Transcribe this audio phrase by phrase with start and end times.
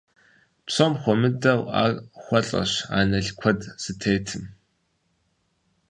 [0.65, 1.91] Псом хуэмыдэу, ар
[2.21, 4.43] хуэлъэщ анэл куэд зытетым.